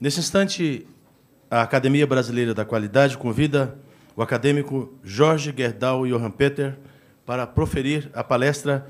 [0.00, 0.86] Nesse instante,
[1.50, 3.78] a Academia Brasileira da Qualidade convida
[4.16, 6.76] o acadêmico Jorge Gerdau Johan Peter
[7.24, 8.86] para proferir a palestra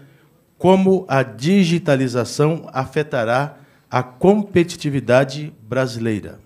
[0.57, 3.57] Como a digitalização afetará
[3.91, 6.41] a competitividade brasileira.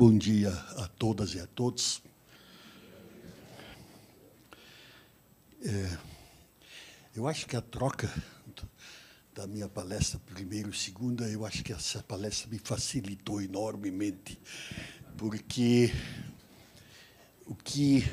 [0.00, 2.00] Bom dia a todas e a todos.
[5.60, 5.98] É,
[7.16, 8.08] eu acho que a troca
[9.34, 14.40] da minha palestra primeiro e segunda, eu acho que essa palestra me facilitou enormemente,
[15.16, 15.92] porque
[17.44, 18.04] o que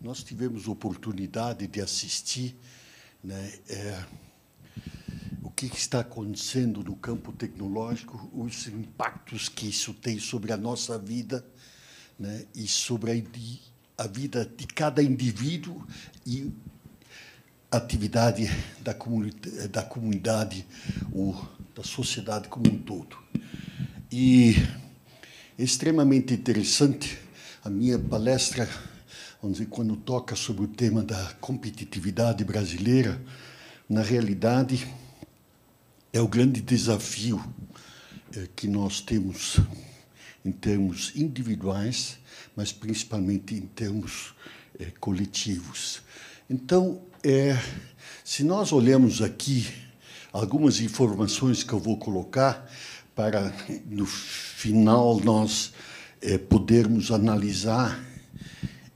[0.00, 2.56] nós tivemos oportunidade de assistir
[3.20, 4.06] né, é
[5.68, 11.44] que está acontecendo no campo tecnológico, os impactos que isso tem sobre a nossa vida
[12.18, 15.86] né, e sobre a, a vida de cada indivíduo
[16.26, 16.50] e
[17.70, 18.48] atividade
[18.80, 20.66] da comunidade, da comunidade
[21.12, 21.34] ou
[21.74, 23.16] da sociedade como um todo.
[24.10, 24.54] E
[25.58, 27.18] é extremamente interessante
[27.62, 28.68] a minha palestra,
[29.42, 33.20] vamos dizer, quando toca sobre o tema da competitividade brasileira,
[33.88, 34.88] na realidade,
[36.12, 37.42] é o grande desafio
[38.36, 39.58] é, que nós temos
[40.44, 42.18] em termos individuais,
[42.56, 44.34] mas principalmente em termos
[44.78, 46.02] é, coletivos.
[46.48, 47.56] Então, é,
[48.24, 49.68] se nós olhamos aqui
[50.32, 52.68] algumas informações que eu vou colocar
[53.14, 53.52] para
[53.86, 55.72] no final nós
[56.20, 58.02] é, podermos analisar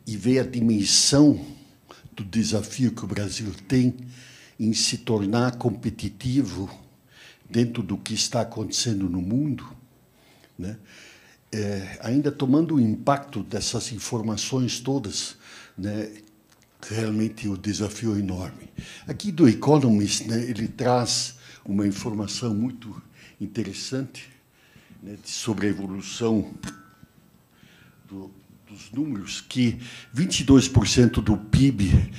[0.06, 1.44] e ver a dimensão
[2.12, 3.94] do desafio que o Brasil tem
[4.58, 6.83] em se tornar competitivo
[7.48, 9.64] dentro do que está acontecendo no mundo,
[10.58, 10.76] né?
[11.52, 15.36] É, ainda tomando o impacto dessas informações todas,
[15.78, 16.10] né?
[16.90, 18.68] realmente o desafio é enorme.
[19.06, 23.00] Aqui do Economist, né, ele traz uma informação muito
[23.40, 24.28] interessante
[25.02, 26.52] né, sobre a evolução
[28.08, 28.30] do,
[28.68, 29.78] dos números, que
[30.16, 32.10] 22% do PIB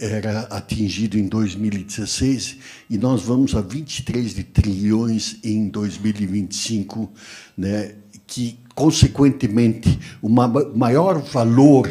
[0.00, 2.56] era atingido em 2016
[2.90, 7.10] e nós vamos a 23 de trilhões em 2025,
[7.56, 7.94] né,
[8.26, 11.88] que, consequentemente, o maior valor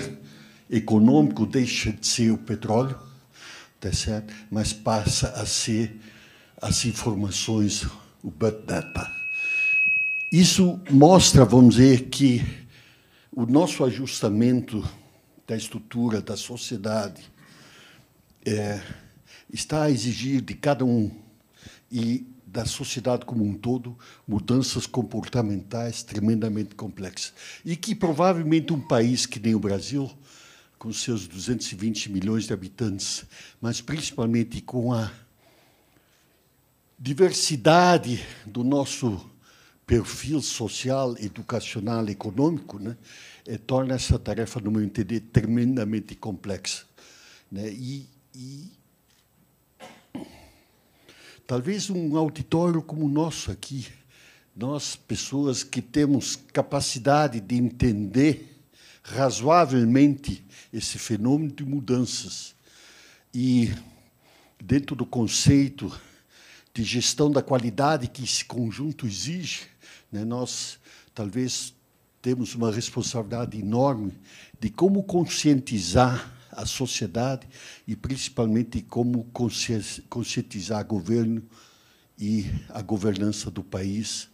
[0.69, 2.97] econômico deixa de ser o petróleo,
[3.79, 4.33] tá certo?
[4.51, 5.99] mas passa a ser
[6.61, 7.83] as informações,
[8.23, 9.11] o Big Data.
[10.31, 12.66] Isso mostra, vamos dizer, que
[13.37, 14.83] o nosso ajustamento
[15.45, 17.21] da estrutura da sociedade
[18.43, 18.81] é,
[19.53, 21.11] está a exigir de cada um
[21.91, 23.95] e da sociedade como um todo
[24.27, 27.31] mudanças comportamentais tremendamente complexas.
[27.63, 30.09] E que provavelmente um país que nem o Brasil
[30.79, 33.23] com seus 220 milhões de habitantes,
[33.61, 35.11] mas principalmente com a
[36.97, 39.29] diversidade do nosso
[39.87, 42.97] perfil social, educacional, econômico, né,
[43.45, 46.83] é, torna essa tarefa, no meu entender, tremendamente complexa.
[47.49, 47.71] Né?
[47.71, 48.05] E,
[48.35, 48.69] e
[51.47, 53.87] talvez um auditório como o nosso aqui,
[54.53, 58.59] nós, pessoas que temos capacidade de entender
[59.01, 62.53] razoavelmente esse fenômeno de mudanças.
[63.33, 63.73] E,
[64.61, 65.89] dentro do conceito
[66.73, 69.67] de gestão da qualidade que esse conjunto exige,
[70.11, 70.79] né, nós
[71.13, 71.73] talvez
[72.21, 74.13] temos uma responsabilidade enorme
[74.59, 77.47] de como conscientizar a sociedade
[77.87, 79.25] e, principalmente, como
[80.09, 81.43] conscientizar o governo
[82.17, 84.29] e a governança do país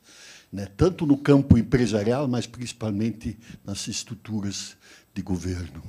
[0.54, 3.36] né, tanto no campo empresarial, mas principalmente
[3.66, 4.78] nas estruturas
[5.12, 5.82] de governo.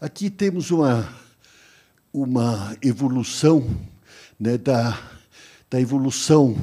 [0.00, 1.14] Aqui temos uma,
[2.10, 3.68] uma evolução
[4.38, 4.98] né, da,
[5.68, 6.56] da evolução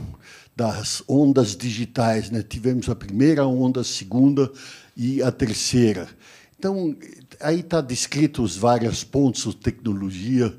[0.57, 2.29] das ondas digitais.
[2.31, 2.41] Né?
[2.41, 4.51] Tivemos a primeira onda, a segunda
[4.95, 6.09] e a terceira.
[6.57, 6.97] Então,
[7.39, 10.53] aí está descrito os vários pontos, tecnologia,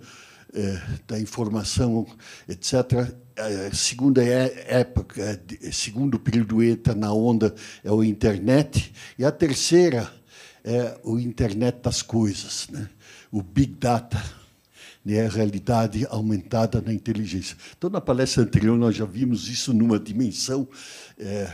[0.54, 2.06] eh, da informação,
[2.48, 5.40] etc a segunda é, época,
[5.72, 7.54] segundo período ETA na onda
[7.84, 10.10] é o internet e a terceira
[10.64, 12.88] é o internet das coisas, né?
[13.30, 14.20] o big data,
[15.14, 15.26] né?
[15.26, 17.56] a realidade aumentada na inteligência.
[17.76, 20.68] Então, na palestra anterior nós já vimos isso numa dimensão
[21.18, 21.50] é,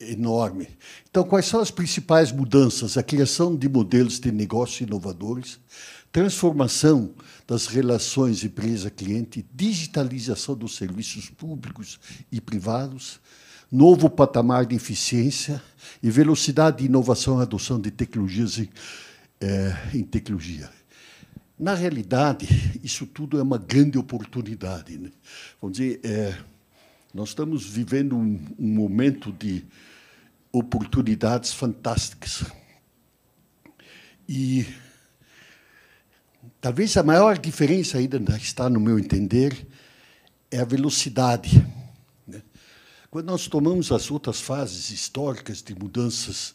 [0.00, 0.68] enorme.
[1.10, 2.96] Então, quais são as principais mudanças?
[2.96, 5.58] A criação de modelos de negócio inovadores,
[6.10, 7.14] transformação
[7.46, 11.98] das relações empresa-cliente, digitalização dos serviços públicos
[12.30, 13.20] e privados,
[13.70, 15.62] novo patamar de eficiência
[16.02, 18.68] e velocidade de inovação e adoção de tecnologias em,
[19.40, 20.77] é, em tecnologia.
[21.58, 22.46] Na realidade,
[22.84, 24.96] isso tudo é uma grande oportunidade.
[24.96, 25.10] Né?
[25.60, 26.38] Vamos dizer, é,
[27.12, 29.64] nós estamos vivendo um, um momento de
[30.52, 32.44] oportunidades fantásticas.
[34.28, 34.66] E
[36.60, 39.66] talvez a maior diferença ainda está, no meu entender,
[40.50, 41.64] é a velocidade
[43.10, 46.54] quando nós tomamos as outras fases históricas de mudanças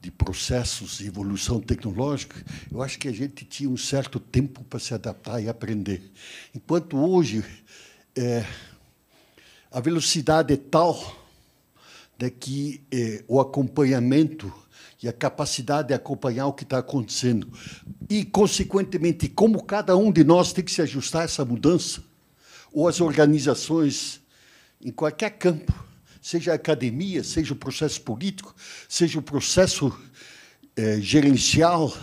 [0.00, 2.36] de processos de evolução tecnológica,
[2.70, 6.02] eu acho que a gente tinha um certo tempo para se adaptar e aprender.
[6.54, 7.44] Enquanto hoje
[8.14, 8.44] é,
[9.70, 11.24] a velocidade é tal
[12.18, 14.52] né, que é, o acompanhamento
[15.02, 17.50] e a capacidade de acompanhar o que está acontecendo
[18.08, 22.02] e, consequentemente, como cada um de nós tem que se ajustar a essa mudança,
[22.72, 24.20] ou as organizações
[24.80, 25.72] em qualquer campo,
[26.26, 28.52] seja a academia, seja o processo político,
[28.88, 29.96] seja o processo
[30.74, 31.96] é, gerencial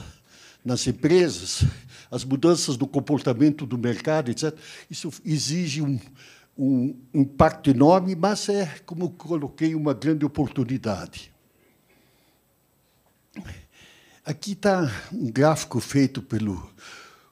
[0.64, 1.66] nas empresas,
[2.10, 4.58] as mudanças do comportamento do mercado, etc.
[4.90, 6.00] Isso exige um,
[6.58, 11.30] um impacto enorme, mas é, como coloquei, uma grande oportunidade.
[14.24, 16.72] Aqui está um gráfico feito pelo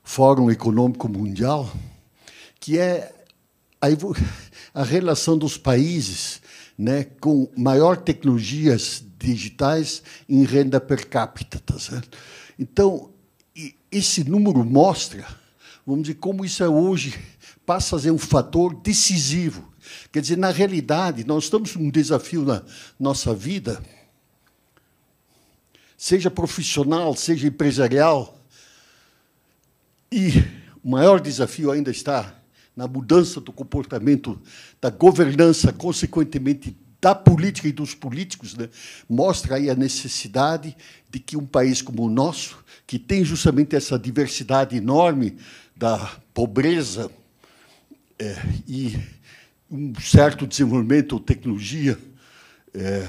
[0.04, 1.72] Fórum Econômico Mundial,
[2.60, 3.16] que é
[3.80, 3.88] a,
[4.82, 6.41] a relação dos países
[6.82, 11.60] né, com maior tecnologias digitais em renda per capita.
[11.60, 12.18] Tá certo?
[12.58, 13.12] Então,
[13.92, 15.28] esse número mostra,
[15.86, 17.14] vamos dizer, como isso é hoje
[17.68, 19.72] passa a ser um fator decisivo.
[20.12, 22.64] Quer dizer, na realidade, nós estamos um desafio na
[23.00, 23.80] nossa vida,
[25.96, 28.44] seja profissional, seja empresarial,
[30.12, 30.32] e
[30.84, 32.41] o maior desafio ainda está
[32.76, 34.42] na mudança do comportamento
[34.80, 38.70] da governança, consequentemente da política e dos políticos, né,
[39.10, 40.78] mostra aí a necessidade
[41.10, 45.36] de que um país como o nosso, que tem justamente essa diversidade enorme
[45.76, 45.98] da
[46.34, 47.10] pobreza
[48.20, 48.36] é,
[48.68, 48.96] e
[49.70, 51.98] um certo desenvolvimento, tecnologia,
[52.74, 53.08] é,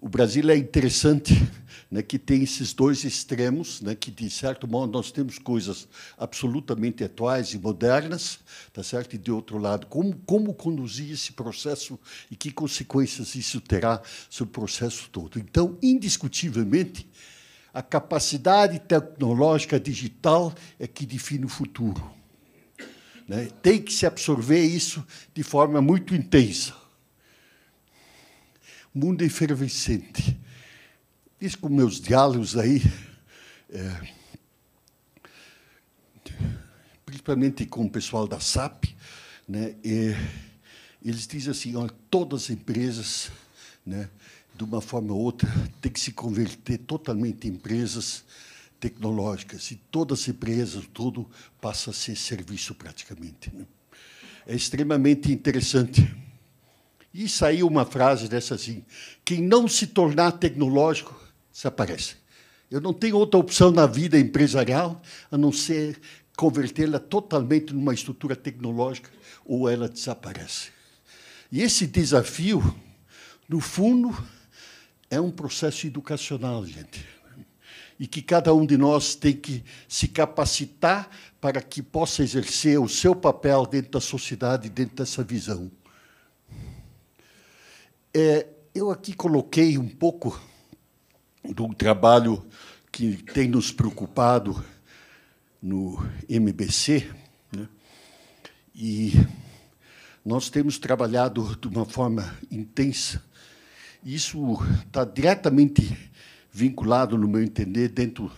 [0.00, 1.34] o Brasil é interessante
[1.90, 5.86] né, que tem esses dois extremos, né, que, de certo modo, nós temos coisas
[6.16, 8.38] absolutamente atuais e modernas,
[8.72, 9.14] tá certo?
[9.14, 11.98] e, de outro lado, como, como conduzir esse processo
[12.30, 14.00] e que consequências isso terá
[14.30, 15.38] sobre o processo todo.
[15.38, 17.06] Então, indiscutivelmente,
[17.72, 22.10] a capacidade tecnológica digital é que define o futuro.
[23.28, 23.48] Né?
[23.62, 26.79] Tem que se absorver isso de forma muito intensa.
[28.92, 30.38] Mundo é efervescente
[31.40, 32.82] Diz com meus diálogos aí,
[33.70, 34.12] é,
[37.06, 38.84] principalmente com o pessoal da SAP,
[39.48, 39.74] né,
[41.02, 43.32] eles dizem assim, olha, todas as empresas,
[43.86, 44.10] né,
[44.54, 45.48] de uma forma ou outra,
[45.80, 48.22] têm que se converter totalmente em empresas
[48.78, 49.70] tecnológicas.
[49.70, 51.26] E todas as empresas, tudo
[51.58, 53.50] passa a ser serviço praticamente.
[53.54, 53.64] Né?
[54.46, 56.06] É extremamente interessante.
[57.12, 58.84] E saiu uma frase dessa assim:
[59.24, 61.18] quem não se tornar tecnológico
[61.52, 62.16] desaparece.
[62.70, 66.00] Eu não tenho outra opção na vida empresarial a não ser
[66.36, 69.10] convertê-la totalmente numa estrutura tecnológica
[69.44, 70.70] ou ela desaparece.
[71.50, 72.62] E esse desafio,
[73.48, 74.16] no fundo,
[75.10, 77.04] é um processo educacional, gente.
[77.98, 82.88] E que cada um de nós tem que se capacitar para que possa exercer o
[82.88, 85.70] seu papel dentro da sociedade, dentro dessa visão.
[88.12, 90.36] É, eu aqui coloquei um pouco
[91.44, 92.44] do trabalho
[92.90, 94.64] que tem nos preocupado
[95.62, 95.96] no
[96.28, 97.08] MBC,
[97.52, 97.68] né?
[98.74, 99.12] e
[100.24, 103.22] nós temos trabalhado de uma forma intensa.
[104.02, 106.10] Isso está diretamente
[106.50, 108.28] vinculado, no meu entender, dentro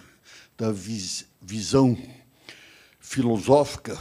[0.55, 1.97] da vis visão
[3.01, 3.99] filosófica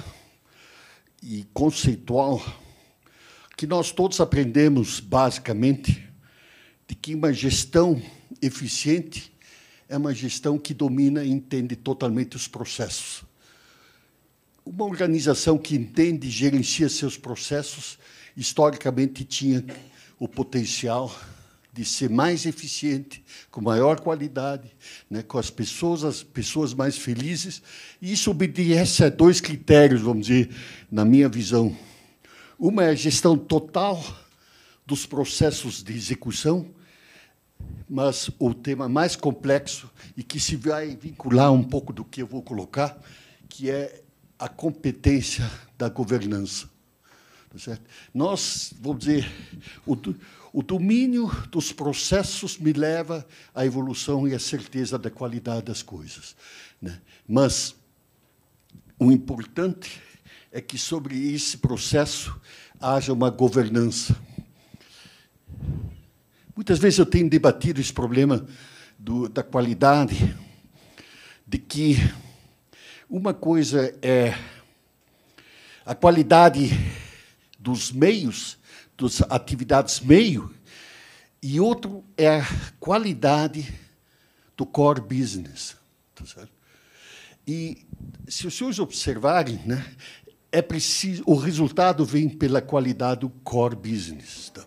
[1.24, 2.42] e conceitual
[3.62, 6.10] que nós todos aprendemos basicamente
[6.88, 8.02] de que uma gestão
[8.42, 9.32] eficiente
[9.88, 13.24] é uma gestão que domina e entende totalmente os processos.
[14.66, 18.00] Uma organização que entende e gerencia seus processos,
[18.36, 19.64] historicamente tinha
[20.18, 21.16] o potencial
[21.72, 24.76] de ser mais eficiente, com maior qualidade,
[25.08, 27.62] né, com as pessoas, as pessoas mais felizes.
[28.02, 30.50] E isso obedece a dois critérios, vamos dizer,
[30.92, 31.78] na minha visão.
[32.62, 34.00] Uma é a gestão total
[34.86, 36.72] dos processos de execução,
[37.90, 42.28] mas o tema mais complexo e que se vai vincular um pouco do que eu
[42.28, 43.02] vou colocar,
[43.50, 44.04] que é
[44.38, 46.70] a competência da governança.
[47.50, 47.82] Tá certo?
[48.14, 49.28] Nós, vamos dizer,
[49.84, 49.98] o,
[50.54, 56.36] o domínio dos processos me leva à evolução e à certeza da qualidade das coisas.
[56.80, 57.02] Né?
[57.28, 57.76] Mas
[59.00, 60.11] o importante
[60.52, 62.40] é que sobre esse processo
[62.80, 64.16] haja uma governança.
[66.54, 68.46] Muitas vezes eu tenho debatido esse problema
[69.00, 70.36] do, da qualidade,
[71.48, 71.96] de que
[73.10, 74.38] uma coisa é
[75.86, 76.70] a qualidade
[77.58, 78.58] dos meios,
[78.98, 80.54] das atividades meio,
[81.42, 82.48] e outro é a
[82.80, 83.74] qualidade
[84.56, 85.76] do core business.
[86.14, 86.48] Tá?
[87.48, 87.86] E
[88.28, 89.84] se os senhores observarem, né,
[90.52, 94.52] é preciso, o resultado vem pela qualidade do core business.
[94.54, 94.66] Tá?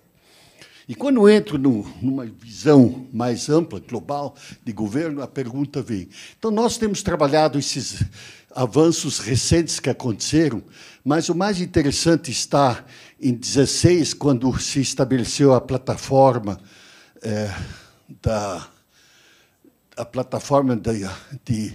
[0.89, 6.09] E quando entro no, numa visão mais ampla, global, de governo, a pergunta vem.
[6.39, 8.03] Então, nós temos trabalhado esses
[8.55, 10.63] avanços recentes que aconteceram,
[11.05, 12.85] mas o mais interessante está
[13.21, 16.61] em 16, quando se estabeleceu a plataforma
[17.23, 17.53] é,
[18.23, 18.69] da
[19.97, 21.09] a plataforma de,
[21.45, 21.73] de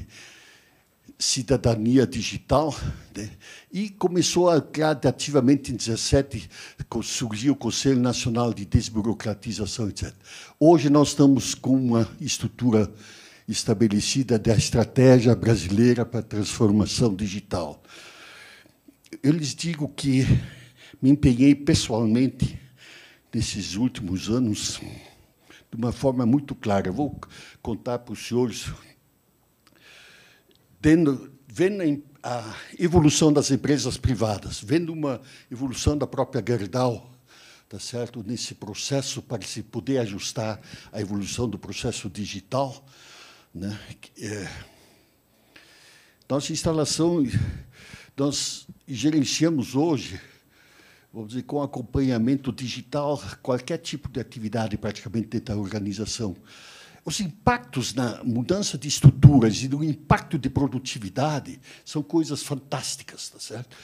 [1.20, 2.74] cidadania digital,
[3.14, 3.30] né?
[3.70, 6.50] e começou a gradativamente em 17
[7.04, 10.14] surgiu o Conselho Nacional de Desburocratização, etc.
[10.58, 12.92] Hoje nós estamos com uma estrutura
[13.50, 17.84] estabelecida da estratégia brasileira para a transformação digital.
[19.22, 20.26] Eu lhes digo que
[21.02, 22.58] me empenhei pessoalmente
[23.34, 24.80] nesses últimos anos
[25.70, 26.88] de uma forma muito clara.
[26.88, 27.20] Eu vou
[27.62, 28.72] contar para os senhores
[30.82, 37.12] tendo, vendo a evolução das empresas privadas, vendo uma evolução da própria Gerdau,
[37.68, 40.60] tá certo, nesse processo para se poder ajustar
[40.92, 42.86] à evolução do processo digital,
[43.54, 43.80] né?
[44.18, 44.50] É,
[46.28, 47.24] nossa instalação,
[48.16, 50.20] nós gerenciamos hoje,
[51.12, 56.36] vamos dizer, com acompanhamento digital, qualquer tipo de atividade praticamente dentro da organização
[57.06, 63.40] os impactos na mudança de estruturas e do impacto de produtividade são coisas fantásticas, tá
[63.40, 63.76] certo?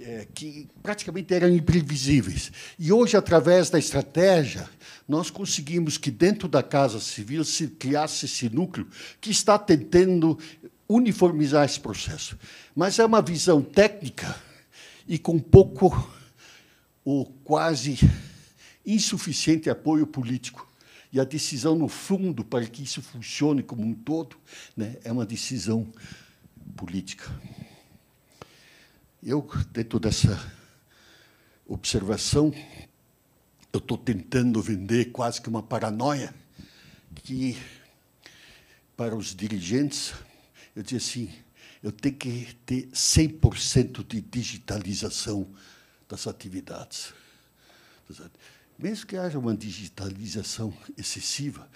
[0.00, 2.50] É, que praticamente eram imprevisíveis.
[2.76, 4.68] E hoje, através da estratégia,
[5.08, 8.88] nós conseguimos que dentro da Casa Civil se criasse esse núcleo
[9.20, 10.36] que está tentando
[10.88, 12.36] uniformizar esse processo.
[12.74, 14.34] Mas é uma visão técnica
[15.06, 16.10] e com pouco
[17.04, 17.98] ou quase
[18.84, 20.68] insuficiente apoio político.
[21.14, 24.36] E a decisão, no fundo, para que isso funcione como um todo,
[24.76, 25.86] né, é uma decisão
[26.76, 27.30] política.
[29.22, 30.36] Eu, dentro dessa
[31.64, 32.52] observação,
[33.72, 36.34] eu estou tentando vender quase que uma paranoia
[37.14, 37.56] que,
[38.96, 40.12] para os dirigentes,
[40.74, 41.32] eu dizia assim,
[41.80, 45.46] eu tenho que ter 100% de digitalização
[46.08, 47.14] das atividades
[48.78, 51.68] mesmo que haja uma digitalização excessiva,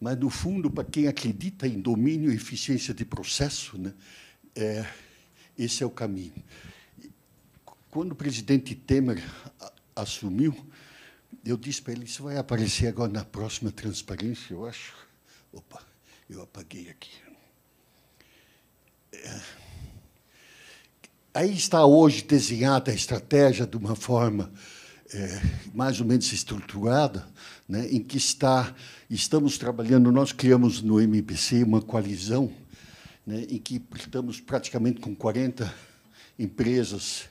[0.00, 3.94] mas, no fundo, para quem acredita em domínio e eficiência de processo, né,
[4.54, 4.84] é,
[5.56, 6.34] esse é o caminho.
[7.88, 9.22] Quando o presidente Temer
[9.94, 10.56] assumiu,
[11.44, 14.94] eu disse para ele, isso vai aparecer agora na próxima transparência, eu acho.
[15.52, 15.82] Opa,
[16.28, 17.12] eu apaguei aqui.
[19.12, 19.40] É,
[21.34, 24.52] aí está hoje desenhada a estratégia de uma forma
[25.14, 25.40] é,
[25.74, 27.26] mais ou menos estruturada,
[27.68, 28.74] né, em que está,
[29.10, 32.52] estamos trabalhando, nós criamos no MPC uma coalizão,
[33.26, 35.72] né, em que estamos praticamente com 40
[36.38, 37.24] empresas,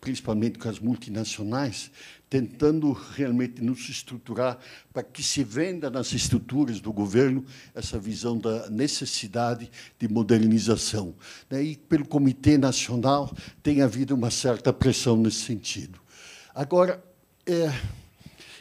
[0.00, 1.90] principalmente com as multinacionais,
[2.30, 4.58] tentando realmente nos estruturar
[4.92, 7.44] para que se venda nas estruturas do governo
[7.74, 11.14] essa visão da necessidade de modernização.
[11.50, 16.00] Né, e pelo Comitê Nacional tem havido uma certa pressão nesse sentido.
[16.54, 17.07] Agora,
[17.48, 17.72] é,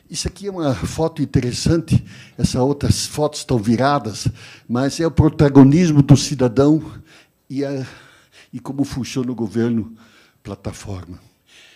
[0.10, 2.02] isso aqui é uma foto interessante,
[2.38, 4.30] essas outras fotos estão viradas,
[4.68, 6.82] mas é o protagonismo do cidadão
[7.50, 7.86] e, a,
[8.54, 9.94] e como funciona o governo
[10.42, 11.20] plataforma.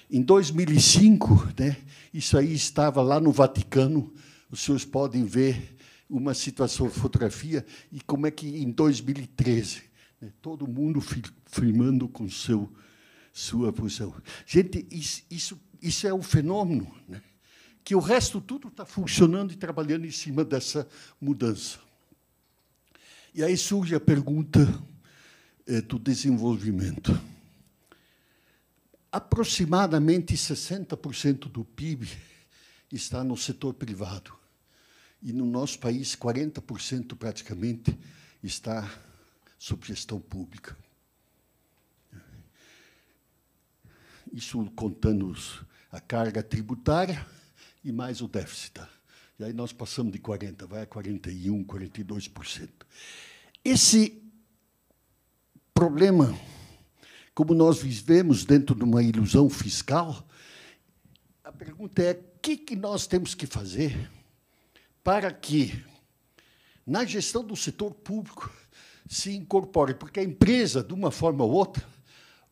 [0.10, 1.76] Em 2005, né,
[2.14, 4.14] isso aí estava lá no Vaticano,
[4.50, 5.76] os senhores podem ver
[6.10, 9.82] uma situação, fotografia, e como é que em 2013,
[10.22, 11.04] né, todo mundo
[11.46, 12.72] filmando com seu,
[13.34, 14.14] sua posição.
[14.46, 17.22] Gente, isso, isso isso é um fenômeno, né?
[17.84, 20.88] que o resto tudo está funcionando e trabalhando em cima dessa
[21.20, 21.80] mudança.
[23.34, 24.60] E aí surge a pergunta
[25.66, 27.20] é, do desenvolvimento.
[29.12, 32.08] Aproximadamente 60% do PIB
[32.92, 34.34] está no setor privado.
[35.22, 37.98] E no nosso país, 40% praticamente
[38.44, 38.90] está
[39.58, 40.78] sob gestão pública.
[44.32, 45.36] Isso contando
[45.92, 47.26] a carga tributária
[47.84, 48.82] e mais o déficit.
[49.38, 52.70] E aí nós passamos de 40%, vai a 41%, 42%.
[53.66, 54.22] Esse
[55.74, 56.38] problema,
[57.34, 60.28] como nós vivemos dentro de uma ilusão fiscal,
[61.44, 64.10] a pergunta é: o que, que nós temos que fazer
[65.04, 65.84] para que,
[66.86, 68.52] na gestão do setor público,
[69.10, 69.96] se incorpore?
[69.96, 71.84] Porque a empresa, de uma forma ou outra,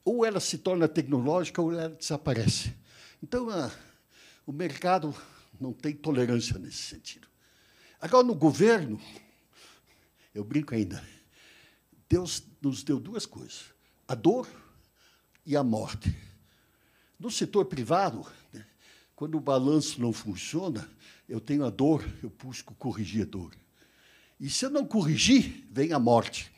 [0.03, 2.73] ou ela se torna tecnológica ou ela desaparece.
[3.21, 3.71] Então, a,
[4.45, 5.15] o mercado
[5.59, 7.27] não tem tolerância nesse sentido.
[8.01, 8.99] Agora, no governo,
[10.33, 11.03] eu brinco ainda,
[12.07, 13.65] Deus nos deu duas coisas:
[14.07, 14.47] a dor
[15.45, 16.15] e a morte.
[17.19, 18.65] No setor privado, né,
[19.15, 20.89] quando o balanço não funciona,
[21.27, 23.53] eu tenho a dor, eu busco corrigir a dor.
[24.39, 26.49] E se eu não corrigir, vem a morte.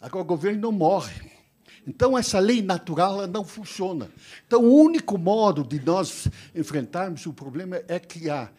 [0.00, 1.30] Agora, o governo não morre.
[1.86, 4.10] Então, essa lei natural não funciona.
[4.46, 8.54] Então, o único modo de nós enfrentarmos o problema é criar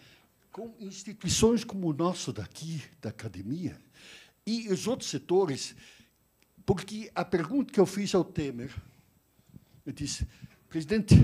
[0.51, 3.77] com instituições como o nosso daqui, da academia,
[4.46, 5.75] e os outros setores,
[6.65, 8.72] porque a pergunta que eu fiz ao Temer,
[9.86, 10.27] eu disse,
[10.70, 11.15] presidente,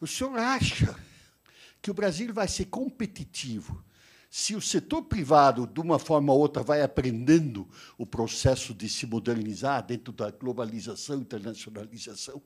[0.00, 0.98] o senhor acha
[1.80, 3.84] que o Brasil vai ser competitivo
[4.34, 9.04] se o setor privado, de uma forma ou outra, vai aprendendo o processo de se
[9.04, 12.40] modernizar dentro da globalização, internacionalização,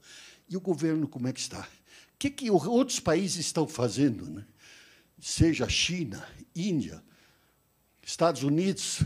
[0.49, 1.61] e o governo como é que está?
[1.61, 4.29] O que, que outros países estão fazendo?
[4.29, 4.45] Né?
[5.21, 6.27] Seja China,
[6.57, 7.01] Índia,
[8.03, 9.05] Estados Unidos,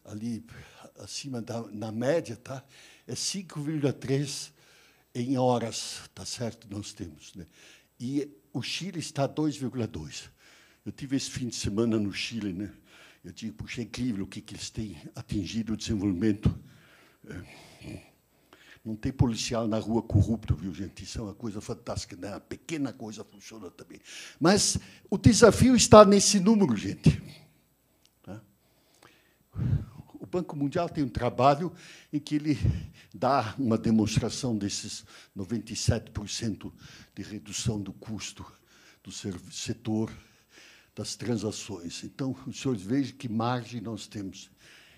[0.03, 0.45] ali
[0.99, 2.63] acima da na média, tá?
[3.07, 4.51] É 5,3
[5.13, 6.67] em horas, tá certo?
[6.69, 7.45] Nós temos, né?
[7.99, 10.29] E o Chile está 2,2.
[10.85, 12.71] Eu tive esse fim de semana no Chile, né?
[13.23, 16.53] Eu digo, puxa, é incrível o que, que eles têm atingido o desenvolvimento.
[17.27, 17.41] É,
[18.85, 21.03] não tem policial na rua corrupto, viu, gente?
[21.03, 22.29] Isso é uma coisa fantástica, né?
[22.29, 23.99] Uma pequena coisa funciona também.
[24.39, 24.77] Mas
[25.09, 27.19] o desafio está nesse número, gente.
[28.21, 28.39] Tá?
[30.19, 31.73] O Banco Mundial tem um trabalho
[32.13, 32.59] em que ele
[33.11, 35.03] dá uma demonstração desses
[35.35, 36.71] 97%
[37.15, 38.45] de redução do custo
[39.03, 40.11] do setor
[40.95, 42.03] das transações.
[42.03, 44.49] Então, os senhores vejam que margem nós temos.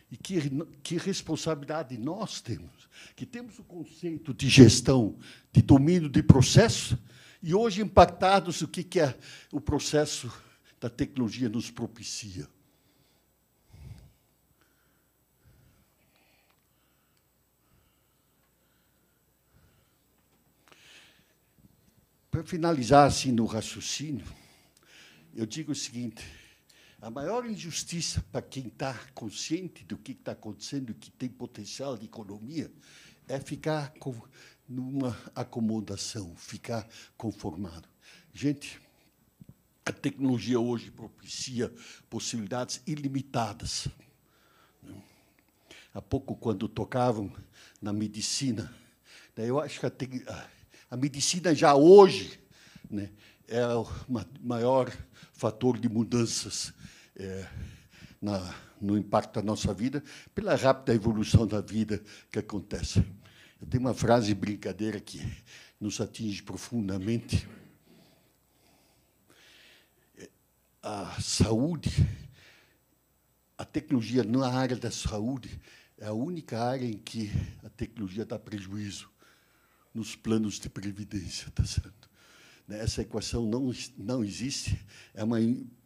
[0.10, 0.50] E que,
[0.82, 5.18] que responsabilidade nós temos, que temos o conceito de gestão,
[5.52, 6.98] de domínio de processo,
[7.44, 9.18] e hoje impactados o que, que é
[9.52, 10.32] o processo
[10.80, 12.48] da tecnologia nos propicia.
[22.30, 24.26] Para finalizar assim no raciocínio,
[25.36, 26.24] eu digo o seguinte:
[27.02, 31.96] a maior injustiça para quem está consciente do que está acontecendo e que tem potencial
[31.96, 32.72] de economia
[33.28, 34.16] é ficar com,
[34.68, 37.88] numa acomodação, ficar conformado.
[38.34, 38.82] Gente,
[39.86, 41.72] a tecnologia hoje propicia
[42.10, 43.88] possibilidades ilimitadas.
[45.94, 47.32] Há pouco, quando tocavam
[47.82, 48.74] na medicina,
[49.36, 49.86] né, eu acho que
[50.28, 50.50] a,
[50.92, 52.40] a medicina já hoje
[52.90, 53.12] né,
[53.48, 53.88] é o
[54.42, 54.92] maior
[55.32, 56.74] fator de mudanças
[57.16, 57.48] é,
[58.22, 60.04] na, no impacto da nossa vida,
[60.36, 63.04] pela rápida evolução da vida que acontece.
[63.60, 65.22] Eu tenho uma frase brincadeira que
[65.80, 67.48] nos atinge profundamente.
[70.84, 71.90] A saúde,
[73.58, 75.60] a tecnologia na área da saúde
[75.98, 77.32] é a única área em que
[77.64, 79.10] a tecnologia dá prejuízo
[79.94, 82.07] nos planos de previdência, tá certo?
[82.68, 84.78] Né, essa equação não não existe,
[85.14, 85.38] é uma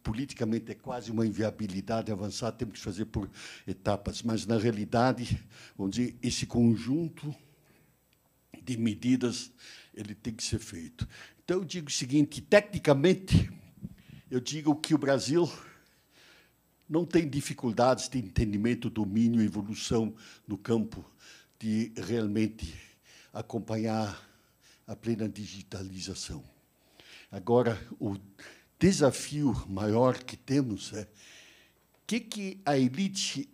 [0.02, 3.30] politicamente é quase uma inviabilidade avançar, temos que fazer por
[3.66, 5.40] etapas, mas na realidade,
[5.88, 7.32] dizer, esse conjunto
[8.64, 9.52] de medidas
[9.94, 11.08] ele tem que ser feito.
[11.44, 13.48] Então eu digo o seguinte, tecnicamente
[14.28, 15.50] eu digo que o Brasil
[16.88, 20.14] não tem dificuldades de entendimento, domínio evolução
[20.48, 21.04] no campo
[21.60, 22.74] de realmente
[23.32, 24.28] acompanhar
[24.86, 26.42] a plena digitalização.
[27.32, 28.18] Agora, o
[28.78, 31.06] desafio maior que temos é o
[32.06, 33.48] que, que a elite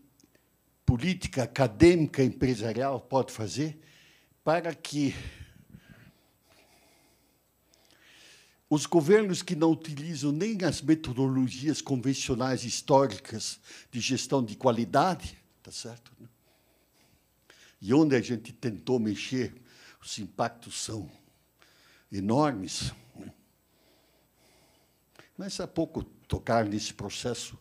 [0.84, 3.78] política, acadêmica, empresarial pode fazer
[4.42, 5.14] para que
[8.68, 13.60] os governos que não utilizam nem as metodologias convencionais históricas
[13.92, 16.10] de gestão de qualidade, tá certo?
[16.18, 16.28] Né?
[17.80, 19.54] E onde a gente tentou mexer,
[20.02, 21.08] os impactos são
[22.10, 22.92] enormes.
[23.14, 23.32] Né?
[25.38, 27.56] Mas há pouco tocar nesse processo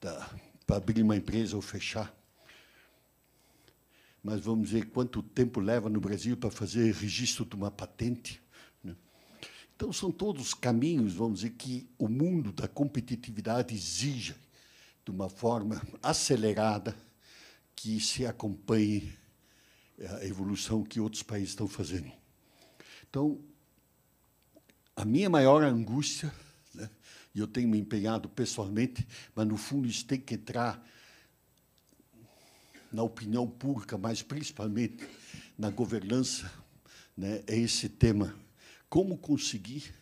[0.00, 2.12] para abrir uma empresa ou fechar.
[4.20, 8.42] Mas vamos ver quanto tempo leva no Brasil para fazer registro de uma patente.
[9.76, 14.34] Então, são todos caminhos, vamos dizer, que o mundo da competitividade exige
[15.04, 16.96] de uma forma acelerada
[17.76, 19.16] que se acompanhe
[20.18, 22.10] a evolução que outros países estão fazendo.
[23.08, 23.38] Então,
[24.96, 26.43] a minha maior angústia, né,
[27.34, 30.82] e eu tenho me empenhado pessoalmente, mas no fundo isso tem que entrar
[32.92, 35.04] na opinião pública, mas principalmente
[35.58, 36.50] na governança,
[37.16, 38.34] né, é esse tema.
[38.88, 39.92] Como conseguir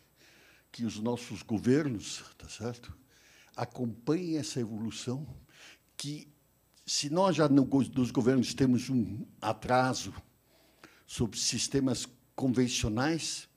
[0.70, 2.94] que os nossos governos, tá certo,
[3.56, 5.26] acompanhem essa evolução,
[5.96, 6.28] que
[6.84, 10.12] se nós já no, nos governos temos um atraso
[11.06, 13.48] sobre sistemas convencionais,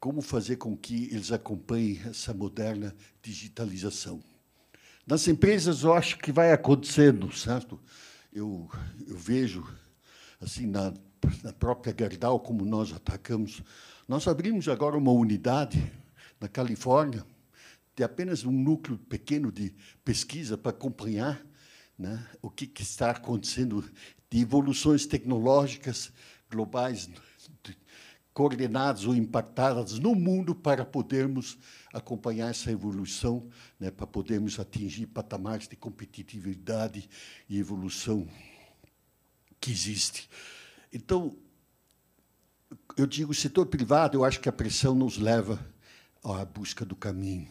[0.00, 4.20] como fazer com que eles acompanhem essa moderna digitalização?
[5.06, 7.78] Nas empresas, eu acho que vai acontecendo, certo?
[8.32, 8.68] Eu,
[9.06, 9.64] eu vejo,
[10.40, 10.92] assim, na,
[11.44, 13.62] na própria Gerdau, como nós atacamos
[14.10, 15.80] nós abrimos agora uma unidade
[16.40, 17.24] na Califórnia,
[17.94, 19.72] de apenas um núcleo pequeno de
[20.04, 21.40] pesquisa para acompanhar
[21.96, 23.88] né, o que, que, está acontecendo
[24.28, 26.12] de evoluções tecnológicas
[26.50, 27.08] globais
[28.40, 31.58] coordenadas ou impactadas no mundo para podermos
[31.92, 33.46] acompanhar essa evolução,
[33.78, 37.06] né, para podermos atingir patamares de competitividade
[37.50, 38.26] e evolução
[39.60, 40.26] que existe.
[40.90, 41.36] Então,
[42.96, 45.60] eu digo, o setor privado, eu acho que a pressão nos leva
[46.24, 47.46] à busca do caminho.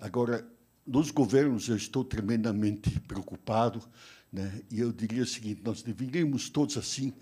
[0.00, 0.50] Agora,
[0.86, 3.86] nos governos, eu estou tremendamente preocupado,
[4.32, 4.62] né?
[4.70, 7.12] e eu diria o seguinte: nós deveríamos todos, assim,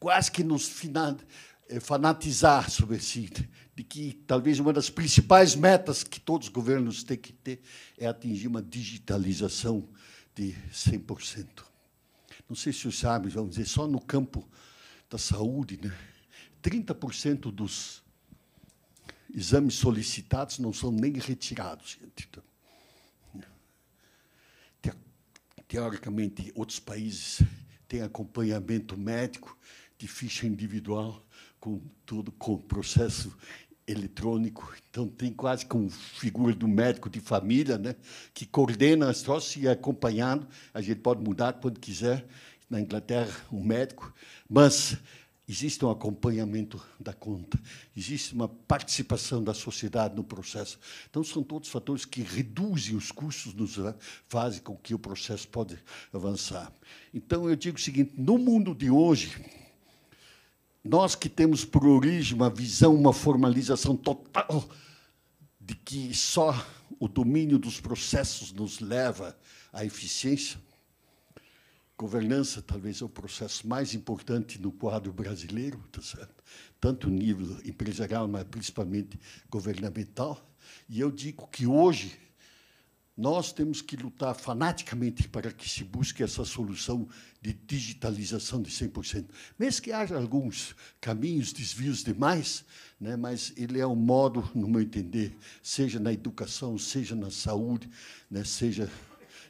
[0.00, 1.28] quase que nos eh,
[1.78, 3.30] fanatizar sobre si,
[3.76, 7.60] de que talvez uma das principais metas que todos os governos têm que ter
[7.96, 9.88] é atingir uma digitalização
[10.34, 11.62] de 100%.
[12.48, 14.48] Não sei se os sabem, vamos dizer, só no campo
[15.08, 15.96] da saúde, né?
[16.62, 18.02] 30% dos
[19.32, 21.98] exames solicitados não são nem retirados.
[22.00, 22.28] Gente.
[25.68, 27.40] Teoricamente, outros países
[27.86, 29.56] têm acompanhamento médico
[30.00, 31.22] de ficha individual,
[31.60, 33.36] com tudo, com processo
[33.86, 34.74] eletrônico.
[34.88, 37.94] Então, tem quase como figura do médico de família, né,
[38.32, 40.48] que coordena as troças e é acompanhado.
[40.72, 42.26] A gente pode mudar quando quiser.
[42.70, 44.14] Na Inglaterra, um médico.
[44.48, 44.96] Mas
[45.48, 47.60] existe um acompanhamento da conta,
[47.96, 50.78] existe uma participação da sociedade no processo.
[51.10, 53.76] Então, são todos fatores que reduzem os custos, nos
[54.28, 55.76] fazem com que o processo pode
[56.12, 56.72] avançar.
[57.12, 59.34] Então, eu digo o seguinte, no mundo de hoje,
[60.82, 64.68] nós que temos por origem uma visão, uma formalização total
[65.60, 66.54] de que só
[66.98, 69.36] o domínio dos processos nos leva
[69.72, 70.58] à eficiência,
[72.00, 76.42] Governança talvez é o processo mais importante no quadro brasileiro, tá certo?
[76.80, 80.40] tanto nível empresarial, mas principalmente governamental.
[80.88, 82.18] E eu digo que hoje
[83.20, 87.06] nós temos que lutar fanaticamente para que se busque essa solução
[87.42, 89.26] de digitalização de 100%.
[89.58, 92.64] Mesmo que haja alguns caminhos, desvios demais,
[92.98, 97.90] né, mas ele é um modo, no meu entender, seja na educação, seja na saúde,
[98.30, 98.90] né, seja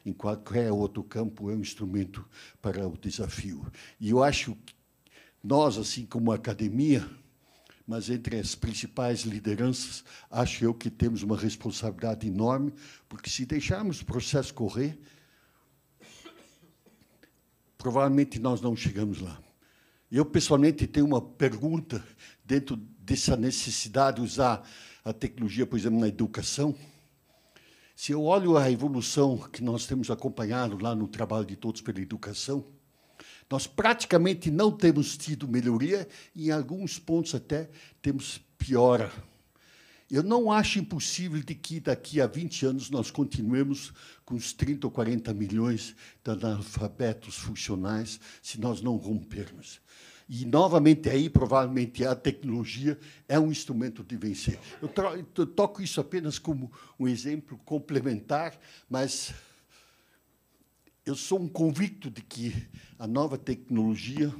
[0.05, 2.27] em qualquer outro campo, é um instrumento
[2.61, 3.65] para o desafio.
[4.01, 4.75] E eu acho que
[5.41, 7.09] nós, assim como a academia,
[7.91, 12.73] mas entre as principais lideranças, acho eu que temos uma responsabilidade enorme,
[13.09, 14.97] porque se deixarmos o processo correr,
[17.77, 19.37] provavelmente nós não chegamos lá.
[20.09, 22.01] Eu, pessoalmente, tenho uma pergunta
[22.45, 24.65] dentro dessa necessidade de usar
[25.03, 26.73] a tecnologia, por exemplo, na educação.
[27.93, 31.99] Se eu olho a evolução que nós temos acompanhado lá no trabalho de Todos pela
[31.99, 32.65] Educação,
[33.51, 37.69] nós praticamente não temos tido melhoria e, em alguns pontos, até
[38.01, 39.11] temos piora.
[40.09, 44.87] Eu não acho impossível de que daqui a 20 anos nós continuemos com os 30
[44.87, 49.81] ou 40 milhões de analfabetos funcionais se nós não rompermos.
[50.29, 54.57] E, novamente, aí, provavelmente, a tecnologia é um instrumento de vencer.
[54.81, 54.89] Eu,
[55.37, 58.57] eu toco isso apenas como um exemplo complementar,
[58.89, 59.33] mas
[61.11, 62.55] eu sou um convicto de que
[62.97, 64.33] a nova tecnologia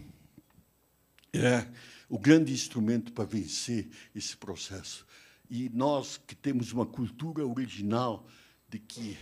[1.34, 1.68] é
[2.08, 5.06] o grande instrumento para vencer esse processo.
[5.50, 8.26] E nós que temos uma cultura original
[8.70, 9.18] de que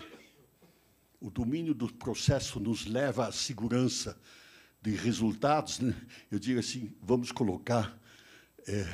[1.20, 4.16] o domínio do processo nos leva à segurança
[4.80, 6.00] de resultados, né?
[6.30, 8.00] eu digo assim, vamos colocar
[8.68, 8.86] é,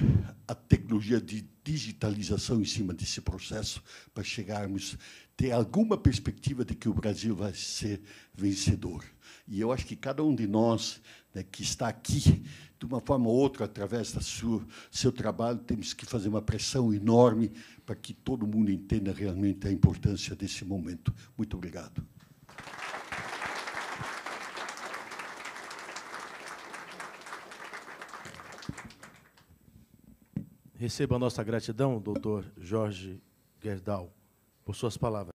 [0.47, 4.97] a tecnologia de digitalização em cima desse processo para chegarmos
[5.36, 8.01] ter alguma perspectiva de que o Brasil vai ser
[8.34, 9.04] vencedor.
[9.47, 11.01] E eu acho que cada um de nós
[11.34, 12.43] né, que está aqui,
[12.80, 17.51] de uma forma ou outra, através do seu trabalho, temos que fazer uma pressão enorme
[17.86, 21.13] para que todo mundo entenda realmente a importância desse momento.
[21.38, 22.06] Muito obrigado.
[30.78, 33.22] Receba a nossa gratidão, doutor Jorge
[33.62, 34.12] Gerdau,
[34.66, 35.35] por suas palavras.